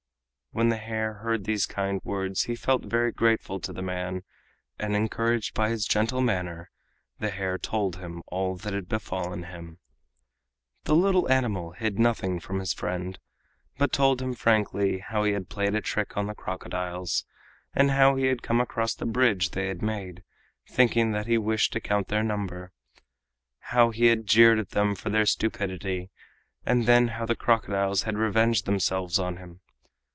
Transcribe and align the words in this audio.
When 0.53 0.67
the 0.67 0.75
hare 0.75 1.13
heard 1.13 1.45
these 1.45 1.65
kind 1.65 2.01
words 2.03 2.43
he 2.43 2.57
felt 2.57 2.83
very 2.83 3.13
grateful 3.13 3.61
to 3.61 3.71
the 3.71 3.81
man, 3.81 4.23
and 4.77 4.97
encouraged 4.97 5.53
by 5.53 5.69
his 5.69 5.85
gentle 5.85 6.19
manner 6.19 6.69
the 7.19 7.29
hare 7.29 7.57
told 7.57 7.95
him 7.95 8.21
all 8.27 8.57
that 8.57 8.73
had 8.73 8.89
befallen 8.89 9.43
him. 9.43 9.79
The 10.83 10.93
little 10.93 11.31
animal 11.31 11.71
hid 11.71 11.97
nothing 11.97 12.41
from 12.41 12.59
his 12.59 12.73
friend, 12.73 13.17
but 13.77 13.93
told 13.93 14.21
him 14.21 14.33
frankly 14.33 14.99
how 14.99 15.23
he 15.23 15.31
had 15.31 15.47
played 15.47 15.73
a 15.73 15.79
trick 15.79 16.17
on 16.17 16.25
the 16.27 16.35
crocodiles 16.35 17.23
and 17.73 17.91
how 17.91 18.15
he 18.17 18.25
had 18.25 18.43
come 18.43 18.59
across 18.59 18.93
the 18.93 19.05
bridge 19.05 19.51
they 19.51 19.67
had 19.69 19.81
made, 19.81 20.21
thinking 20.67 21.13
that 21.13 21.27
he 21.27 21.37
wished 21.37 21.71
to 21.71 21.79
count 21.79 22.09
their 22.09 22.23
number: 22.23 22.73
how 23.69 23.91
he 23.91 24.07
had 24.07 24.27
jeered 24.27 24.59
at 24.59 24.71
them 24.71 24.95
for 24.95 25.09
their 25.09 25.25
stupidity, 25.25 26.09
and 26.65 26.87
then 26.87 27.07
how 27.07 27.25
the 27.25 27.37
crocodiles 27.37 28.03
had 28.03 28.17
revenged 28.17 28.65
themselves 28.65 29.17
on 29.17 29.37
him. 29.37 29.61